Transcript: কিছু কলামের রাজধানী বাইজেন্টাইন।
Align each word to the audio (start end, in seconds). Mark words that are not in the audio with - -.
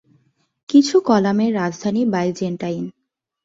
কিছু 0.69 0.95
কলামের 0.99 1.51
রাজধানী 1.53 2.01
বাইজেন্টাইন। 2.05 2.85